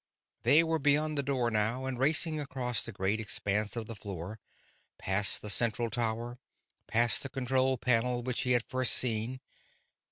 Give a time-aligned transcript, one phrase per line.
[0.41, 4.39] They were beyond the door now and racing across the great expanse of the floor,
[4.97, 6.39] past the central tower,
[6.87, 9.41] past the control panel which he had first seen....